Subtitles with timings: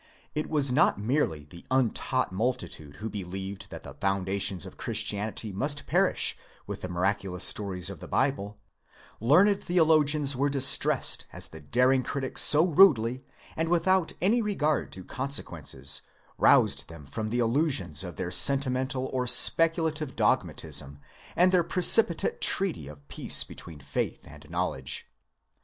[0.33, 5.85] It was not merely the untaught multitude who believed that the foundations of Christianity must
[5.85, 6.35] perish
[6.65, 8.57] with the miraculous stories of the Bible;
[9.19, 15.39] learned theologians were distressed as the daring critic so rudely,'and without any regard to conse
[15.43, 16.01] quences,
[16.39, 20.97] roused them from the illusions of their senti mental or speculative dogmatism
[21.35, 25.05] and their precipi tate treaty of peace between faith and knowledge.